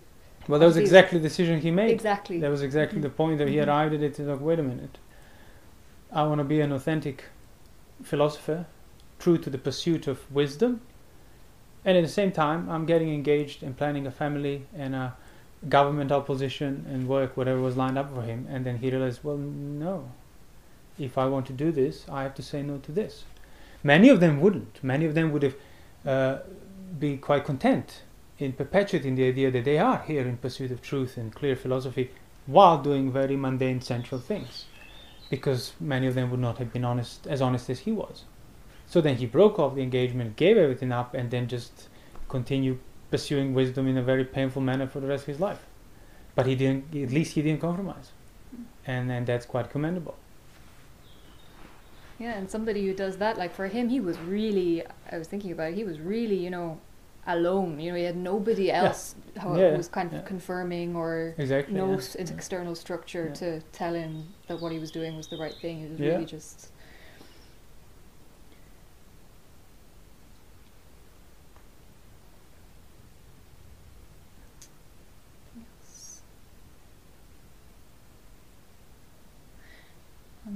Well, 0.48 0.60
that 0.60 0.68
was 0.68 0.78
exactly 0.78 1.18
the 1.18 1.28
decision 1.28 1.60
he 1.60 1.72
made. 1.72 1.90
Exactly. 1.90 2.40
That 2.40 2.52
was 2.52 2.62
exactly 2.62 3.00
Mhm. 3.00 3.08
the 3.08 3.10
point 3.22 3.40
that 3.40 3.48
he 3.48 3.56
Mhm. 3.56 3.66
arrived 3.68 3.94
at 3.96 4.02
it. 4.04 4.18
He's 4.18 4.28
like, 4.28 4.40
wait 4.50 4.60
a 4.60 4.64
minute. 4.64 5.00
I 6.12 6.22
want 6.28 6.38
to 6.38 6.44
be 6.56 6.62
an 6.62 6.72
authentic 6.72 7.18
philosopher, 8.04 8.68
true 9.18 9.40
to 9.40 9.50
the 9.50 9.58
pursuit 9.58 10.06
of 10.08 10.18
wisdom, 10.32 10.82
and 11.84 11.98
at 11.98 12.04
the 12.04 12.16
same 12.20 12.32
time, 12.32 12.70
I'm 12.70 12.86
getting 12.86 13.12
engaged 13.12 13.64
in 13.64 13.74
planning 13.74 14.06
a 14.06 14.12
family 14.12 14.68
and 14.78 14.94
a 14.94 15.16
governmental 15.70 16.22
position 16.22 16.86
and 16.90 17.08
work, 17.08 17.36
whatever 17.36 17.60
was 17.62 17.78
lined 17.78 17.98
up 17.98 18.14
for 18.14 18.22
him. 18.22 18.48
And 18.50 18.66
then 18.66 18.78
he 18.78 18.90
realized, 18.90 19.22
well, 19.24 19.38
no. 19.38 20.12
If 20.98 21.18
I 21.18 21.26
want 21.26 21.46
to 21.48 21.54
do 21.54 21.72
this, 21.72 22.06
I 22.10 22.24
have 22.24 22.36
to 22.36 22.44
say 22.44 22.62
no 22.62 22.78
to 22.80 22.92
this. 22.92 23.26
Many 23.84 24.10
of 24.10 24.20
them 24.20 24.40
wouldn't. 24.40 24.84
Many 24.84 25.06
of 25.06 25.14
them 25.14 25.32
would 25.32 25.44
have 25.44 25.56
uh, 26.06 26.38
be 27.00 27.18
quite 27.18 27.46
content 27.46 28.02
in 28.38 28.54
perpetuating 28.54 29.16
the 29.16 29.28
idea 29.28 29.52
that 29.52 29.66
they 29.66 29.78
are 29.78 30.00
here 30.00 30.22
in 30.22 30.38
pursuit 30.38 30.72
of 30.72 30.82
truth 30.82 31.18
and 31.18 31.34
clear 31.34 31.56
philosophy 31.56 32.12
while 32.46 32.82
doing 32.82 33.12
very 33.12 33.36
mundane 33.36 33.82
central 33.82 34.20
things 34.20 34.66
because 35.30 35.74
many 35.80 36.06
of 36.06 36.16
them 36.16 36.30
would 36.30 36.40
not 36.40 36.58
have 36.58 36.72
been 36.72 36.86
honest 36.86 37.26
as 37.28 37.42
honest 37.42 37.70
as 37.70 37.80
he 37.80 37.92
was 37.92 38.24
so 38.88 39.02
then 39.02 39.18
he 39.18 39.26
broke 39.26 39.58
off 39.58 39.76
the 39.76 39.82
engagement 39.82 40.36
gave 40.36 40.58
everything 40.58 40.92
up 40.92 41.14
and 41.14 41.32
then 41.32 41.48
just 41.48 41.88
continued 42.30 42.80
pursuing 43.12 43.54
wisdom 43.54 43.88
in 43.88 43.98
a 43.98 44.04
very 44.04 44.26
painful 44.26 44.62
manner 44.62 44.88
for 44.88 45.00
the 45.00 45.08
rest 45.08 45.24
of 45.24 45.28
his 45.28 45.40
life 45.40 45.62
but 46.36 46.46
he 46.46 46.56
didn't 46.56 46.84
at 46.96 47.12
least 47.12 47.34
he 47.34 47.42
didn't 47.42 47.62
compromise 47.62 48.12
and 48.86 49.12
and 49.12 49.26
that's 49.28 49.46
quite 49.46 49.70
commendable 49.70 50.16
Yeah, 52.18 52.38
and 52.38 52.50
somebody 52.50 52.86
who 52.88 52.94
does 52.94 53.18
that, 53.18 53.38
like 53.38 53.54
for 53.54 53.68
him, 53.68 53.90
he 53.90 54.00
was 54.00 54.18
really. 54.20 54.84
I 55.12 55.18
was 55.18 55.28
thinking 55.28 55.52
about 55.52 55.72
it. 55.72 55.76
He 55.76 55.84
was 55.84 56.00
really, 56.00 56.38
you 56.38 56.50
know, 56.50 56.80
alone. 57.28 57.78
You 57.80 57.92
know, 57.92 57.98
he 57.98 58.04
had 58.06 58.16
nobody 58.16 58.72
else 58.72 59.16
Yeah, 59.36 59.42
who 59.44 59.78
was 59.78 59.90
kind 59.90 60.08
of 60.14 60.20
yeah. 60.22 60.28
confirming 60.28 60.96
or 60.96 61.36
exactly 61.38 61.74
no 61.74 61.92
yeah. 61.92 62.22
external 62.38 62.74
structure 62.76 63.26
Yeah. 63.28 63.34
to 63.42 63.60
tell 63.74 63.94
him 63.94 64.30
that 64.48 64.62
what 64.62 64.72
he 64.72 64.80
was 64.80 64.92
doing 64.92 65.18
was 65.18 65.28
the 65.28 65.38
right 65.38 65.54
thing. 65.62 65.82
It 65.82 65.92
was 65.92 66.00
Yeah. 66.00 66.12
really 66.14 66.26
just. 66.26 66.72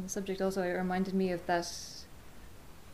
Subject, 0.09 0.41
also, 0.41 0.61
it 0.63 0.71
reminded 0.71 1.13
me 1.13 1.31
of 1.31 1.45
that. 1.45 1.71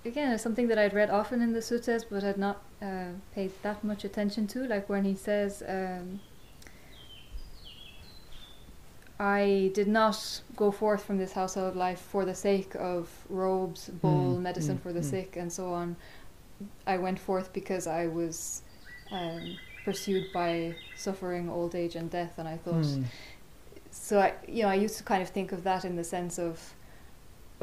Again, 0.03 0.31
it's 0.33 0.43
something 0.43 0.67
that 0.67 0.77
I'd 0.77 0.93
read 0.93 1.09
often 1.09 1.41
in 1.41 1.53
the 1.53 1.59
suttas, 1.59 2.05
but 2.09 2.21
had 2.21 2.37
not 2.37 2.61
uh, 2.81 3.13
paid 3.33 3.51
that 3.63 3.83
much 3.83 4.03
attention 4.03 4.45
to. 4.47 4.67
Like 4.67 4.87
when 4.87 5.03
he 5.03 5.15
says, 5.15 5.63
um, 5.67 6.19
I 9.19 9.71
did 9.73 9.87
not 9.87 10.41
go 10.55 10.71
forth 10.71 11.03
from 11.03 11.17
this 11.17 11.31
household 11.31 11.75
life 11.75 11.99
for 11.99 12.25
the 12.25 12.35
sake 12.35 12.75
of 12.75 13.09
robes, 13.29 13.89
bowl, 13.89 14.35
Mm, 14.35 14.41
medicine 14.41 14.77
mm, 14.77 14.81
for 14.81 14.91
the 14.91 14.99
mm. 14.99 15.09
sick, 15.09 15.37
and 15.37 15.51
so 15.51 15.73
on. 15.73 15.95
I 16.85 16.97
went 16.97 17.19
forth 17.19 17.53
because 17.53 17.87
I 17.87 18.07
was 18.07 18.61
um, 19.11 19.57
pursued 19.85 20.31
by 20.33 20.75
suffering, 20.95 21.49
old 21.49 21.75
age, 21.75 21.95
and 21.95 22.09
death, 22.09 22.37
and 22.37 22.47
I 22.47 22.57
thought. 22.57 22.85
Hmm. 22.85 23.03
So 23.91 24.19
I, 24.19 24.33
you 24.47 24.63
know, 24.63 24.69
I 24.69 24.75
used 24.75 24.97
to 24.97 25.03
kind 25.03 25.21
of 25.21 25.29
think 25.29 25.51
of 25.51 25.63
that 25.63 25.85
in 25.85 25.95
the 25.95 26.03
sense 26.03 26.37
of 26.37 26.73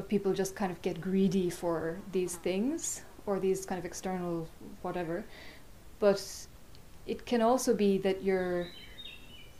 people 0.09 0.33
just 0.33 0.55
kind 0.57 0.73
of 0.73 0.81
get 0.83 1.01
greedy 1.01 1.51
for 1.51 1.99
these 2.13 2.37
things 2.37 3.03
or 3.27 3.39
these 3.39 3.67
kind 3.67 3.79
of 3.79 3.85
external 3.85 4.49
whatever, 4.83 5.25
but 6.01 6.21
it 7.07 7.27
can 7.27 7.43
also 7.43 7.75
be 7.75 7.99
that 7.99 8.23
you're, 8.23 8.69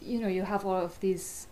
you 0.01 0.21
know, 0.21 0.29
you 0.29 0.43
have 0.43 0.65
all 0.65 0.77
of 0.85 0.99
these 1.01 1.47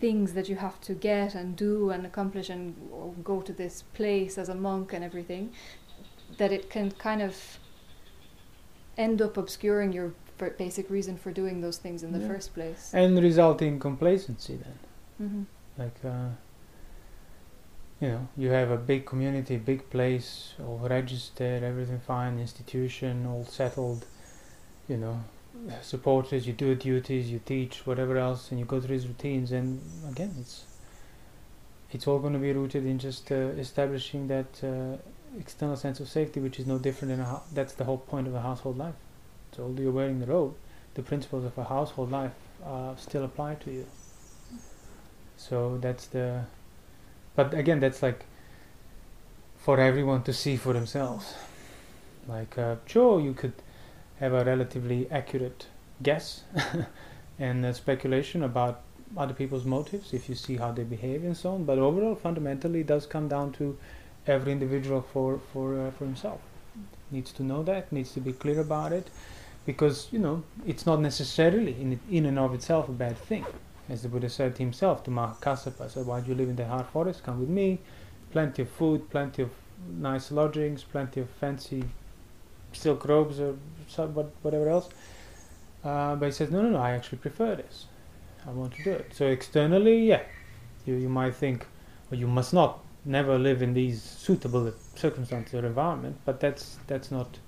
things 0.00 0.32
that 0.32 0.48
you 0.48 0.56
have 0.56 0.80
to 0.80 0.94
get 0.94 1.34
and 1.34 1.54
do 1.56 1.90
and 1.90 2.06
accomplish 2.06 2.48
and 2.50 2.74
or 2.92 3.12
go 3.22 3.40
to 3.42 3.52
this 3.52 3.82
place 3.94 4.38
as 4.38 4.48
a 4.48 4.54
monk 4.54 4.92
and 4.92 5.04
everything, 5.04 5.52
that 6.38 6.50
it 6.50 6.70
can 6.70 6.90
kind 6.92 7.22
of 7.22 7.36
end 8.96 9.22
up 9.22 9.36
obscuring 9.36 9.92
your 9.92 10.12
basic 10.58 10.90
reason 10.90 11.16
for 11.16 11.30
doing 11.30 11.60
those 11.60 11.76
things 11.76 12.02
in 12.02 12.12
the 12.12 12.18
Yeah. 12.18 12.26
first 12.26 12.52
place. 12.54 12.90
and 12.92 13.16
result 13.22 13.62
in 13.62 13.78
complacency 13.78 14.56
then 14.56 14.78
hmm 15.28 15.42
like 15.78 16.04
uh, 16.04 16.30
you 18.02 18.08
know 18.08 18.28
you 18.36 18.50
have 18.50 18.70
a 18.70 18.76
big 18.76 19.06
community 19.06 19.56
big 19.56 19.88
place 19.88 20.54
all 20.60 20.80
registered 20.90 21.62
everything 21.62 22.00
fine 22.00 22.38
institution 22.38 23.26
all 23.26 23.44
settled 23.44 24.04
you 24.88 24.96
know 24.96 25.22
supporters 25.80 26.46
you 26.46 26.52
do 26.52 26.74
duties 26.74 27.30
you 27.30 27.38
teach 27.38 27.86
whatever 27.86 28.16
else 28.16 28.50
and 28.50 28.58
you 28.58 28.66
go 28.66 28.80
through 28.80 28.96
these 28.96 29.06
routines 29.06 29.52
and 29.52 29.80
again 30.10 30.34
it's 30.40 30.64
it's 31.92 32.08
all 32.08 32.18
going 32.18 32.32
to 32.32 32.38
be 32.38 32.52
rooted 32.52 32.84
in 32.86 32.98
just 32.98 33.30
uh, 33.30 33.34
establishing 33.66 34.26
that 34.26 34.64
uh, 34.64 34.96
external 35.38 35.76
sense 35.76 36.00
of 36.00 36.08
safety 36.08 36.40
which 36.40 36.58
is 36.58 36.66
no 36.66 36.78
different 36.78 37.10
than 37.12 37.20
a 37.20 37.24
hou- 37.24 37.42
that's 37.52 37.74
the 37.74 37.84
whole 37.84 37.98
point 37.98 38.26
of 38.26 38.34
a 38.34 38.40
household 38.40 38.78
life. 38.78 38.94
So 39.54 39.64
although 39.64 39.82
you're 39.82 39.92
wearing 39.92 40.18
the 40.18 40.26
robe 40.26 40.54
the 40.94 41.02
principles 41.02 41.44
of 41.44 41.56
a 41.56 41.64
household 41.64 42.10
life 42.10 42.32
uh, 42.64 42.96
still 42.96 43.24
apply 43.24 43.54
to 43.56 43.70
you. 43.70 43.86
So 45.36 45.78
that's 45.78 46.06
the 46.06 46.44
but 47.34 47.54
again 47.54 47.80
that's 47.80 48.02
like 48.02 48.24
for 49.56 49.78
everyone 49.78 50.22
to 50.24 50.32
see 50.32 50.56
for 50.56 50.72
themselves. 50.72 51.34
Like 52.28 52.58
uh, 52.58 52.76
sure 52.86 53.20
you 53.20 53.32
could 53.32 53.54
have 54.18 54.32
a 54.32 54.44
relatively 54.44 55.10
accurate 55.10 55.66
guess 56.02 56.42
and 57.38 57.64
uh, 57.64 57.72
speculation 57.72 58.42
about 58.42 58.80
other 59.16 59.34
people's 59.34 59.64
motives 59.64 60.12
if 60.12 60.28
you 60.28 60.34
see 60.34 60.56
how 60.56 60.72
they 60.72 60.84
behave 60.84 61.22
and 61.22 61.36
so 61.36 61.52
on 61.54 61.64
but 61.64 61.78
overall 61.78 62.14
fundamentally 62.14 62.80
it 62.80 62.86
does 62.86 63.04
come 63.04 63.28
down 63.28 63.52
to 63.52 63.76
every 64.26 64.52
individual 64.52 65.02
for 65.12 65.40
for 65.52 65.78
uh, 65.78 65.90
for 65.92 66.04
himself. 66.04 66.40
Needs 67.10 67.32
to 67.32 67.42
know 67.42 67.62
that 67.64 67.92
needs 67.92 68.12
to 68.12 68.20
be 68.20 68.32
clear 68.32 68.60
about 68.60 68.92
it 68.92 69.08
because 69.66 70.08
you 70.10 70.18
know 70.18 70.42
it's 70.66 70.86
not 70.86 71.00
necessarily 71.00 71.76
in 71.80 72.00
in 72.10 72.26
and 72.26 72.38
of 72.38 72.54
itself 72.54 72.88
a 72.88 72.92
bad 72.92 73.16
thing 73.16 73.44
As 73.92 74.02
the 74.02 74.08
Buddha 74.08 74.30
said 74.30 74.56
himself 74.56 75.04
to 75.04 75.10
Mahakassapa, 75.10 75.90
said, 75.90 76.06
Why 76.06 76.20
do 76.20 76.30
you 76.30 76.34
live 76.34 76.48
in 76.48 76.56
the 76.56 76.66
hard 76.66 76.86
forest? 76.86 77.22
Come 77.24 77.40
with 77.40 77.50
me. 77.50 77.78
Plenty 78.30 78.62
of 78.62 78.70
food, 78.70 79.10
plenty 79.10 79.42
of 79.42 79.50
nice 79.86 80.32
lodgings, 80.32 80.82
plenty 80.82 81.20
of 81.20 81.28
fancy 81.28 81.84
silk 82.72 83.04
robes 83.04 83.38
or 83.38 83.54
whatever 84.40 84.70
else. 84.70 84.88
Uh, 85.84 86.16
but 86.16 86.24
he 86.24 86.32
says, 86.32 86.50
no, 86.50 86.62
no, 86.62 86.70
no, 86.70 86.78
I 86.78 86.92
actually 86.92 87.18
prefer 87.18 87.54
this. 87.54 87.84
I 88.46 88.50
want 88.50 88.74
to 88.76 88.82
do 88.82 88.92
it. 88.92 89.12
So 89.14 89.26
externally, 89.26 90.06
yeah, 90.06 90.22
you, 90.86 90.94
you 90.94 91.10
might 91.10 91.34
think, 91.34 91.66
well, 92.10 92.18
you 92.18 92.26
must 92.26 92.54
not 92.54 92.78
never 93.04 93.38
live 93.38 93.60
in 93.60 93.74
these 93.74 94.00
suitable 94.00 94.72
circumstances 94.94 95.54
or 95.54 95.66
environment, 95.66 96.16
but 96.24 96.40
that's 96.40 96.78
that's 96.86 97.10
not 97.10 97.38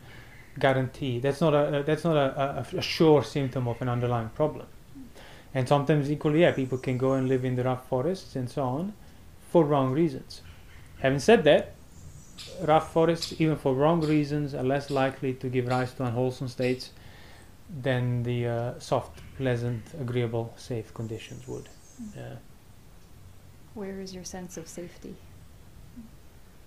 guarantee. 0.59 1.21
That's 1.21 1.41
not 1.41 1.55
a 1.55 1.83
that's 1.87 2.05
not 2.05 2.17
a, 2.17 2.67
a, 2.75 2.79
a 2.79 2.83
sure 2.83 3.25
symptom 3.25 3.67
of 3.67 3.81
an 3.81 3.89
underlying 3.89 4.29
problem. 4.31 4.67
And 5.55 5.69
sometimes 5.69 6.11
equally, 6.11 6.41
yeah, 6.41 6.53
people 6.53 6.79
can 6.79 6.99
go 6.99 7.13
and 7.13 7.29
live 7.29 7.45
in 7.45 7.55
the 7.55 7.65
rough 7.65 7.89
forests 7.89 8.35
and 8.35 8.51
so 8.51 8.63
on 8.65 8.93
for 9.51 9.65
wrong 9.65 9.93
reasons. 9.93 10.43
Having 10.99 11.21
said 11.21 11.45
that, 11.45 11.75
rough 12.63 12.93
forests, 12.93 13.35
even 13.39 13.57
for 13.57 13.75
wrong 13.75 14.01
reasons, 14.01 14.55
are 14.55 14.65
less 14.65 14.91
likely 14.91 15.33
to 15.35 15.49
give 15.49 15.69
rise 15.69 15.93
to 15.95 16.05
unwholesome 16.05 16.49
states 16.49 16.91
than 17.83 18.25
the 18.25 18.47
uh, 18.47 18.79
soft, 18.81 19.21
pleasant, 19.37 19.83
agreeable, 20.01 20.53
safe 20.57 20.93
conditions 20.93 21.47
would. 21.47 21.69
Mm. 22.03 22.17
Yeah. 22.17 22.35
Where 23.75 24.01
is 24.01 24.15
your 24.15 24.25
sense 24.25 24.57
of 24.57 24.69
safety? 24.69 25.15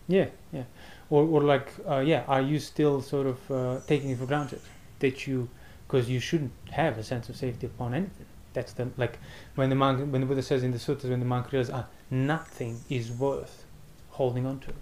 Yeah, 0.08 0.27
yeah. 0.53 0.63
Or, 1.10 1.24
or 1.24 1.41
like, 1.41 1.70
uh, 1.88 2.00
yeah, 2.00 2.24
are 2.27 2.41
you 2.41 2.60
still 2.60 3.01
sort 3.01 3.27
of 3.27 3.51
uh, 3.51 3.79
taking 3.86 4.12
it 4.12 4.17
for 4.17 4.25
granted 4.25 4.62
that 5.00 5.27
you, 5.27 5.50
because 5.88 6.10
you 6.10 6.20
shouldn't 6.20 6.53
have 6.72 6.98
a 6.98 7.03
sense 7.03 7.29
of 7.29 7.36
safety 7.36 7.67
upon 7.67 7.94
anything. 7.94 8.25
That's 8.58 8.74
the 8.74 8.90
like 8.98 9.20
when 9.54 9.70
the 9.70 9.76
monk, 9.76 10.12
when 10.12 10.22
the 10.22 10.26
Buddha 10.26 10.42
says 10.42 10.64
in 10.64 10.72
the 10.72 10.80
sutras, 10.80 11.12
when 11.12 11.20
the 11.20 11.28
monk 11.28 11.52
realizes, 11.52 11.76
ah, 11.76 11.86
nothing 12.10 12.82
is 12.90 13.12
worth 13.12 13.66
holding 14.10 14.48
on 14.48 14.60
to, 14.62 14.74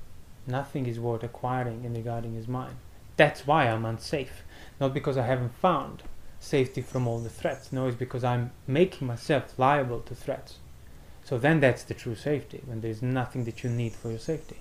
nothing 0.47 0.85
is 0.85 0.97
worth 0.97 1.23
acquiring 1.23 1.85
and 1.85 1.93
regarding 1.93 2.35
his 2.35 2.47
mind. 2.47 2.77
That's 3.17 3.45
why 3.45 3.67
I'm 3.67 3.83
unsafe, 3.83 4.43
not 4.79 4.93
because 4.93 5.17
I 5.17 5.25
haven't 5.25 5.55
found 5.55 6.03
safety 6.39 6.81
from 6.81 7.05
all 7.05 7.19
the 7.19 7.27
threats. 7.29 7.73
No, 7.73 7.87
it's 7.87 7.97
because 7.97 8.23
I'm 8.23 8.51
making 8.65 9.07
myself 9.07 9.59
liable 9.59 9.99
to 10.03 10.15
threats. 10.15 10.59
So 11.25 11.37
then 11.37 11.59
that's 11.59 11.83
the 11.83 11.93
true 11.93 12.15
safety, 12.15 12.61
when 12.65 12.79
there's 12.79 13.01
nothing 13.01 13.43
that 13.43 13.61
you 13.61 13.69
need 13.69 13.91
for 13.91 14.09
your 14.09 14.19
safety. 14.19 14.59